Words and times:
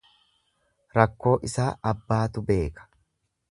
Rakkoo 0.99 1.35
isaa 1.49 1.67
abbumatu 1.91 2.45
beeka. 2.51 2.91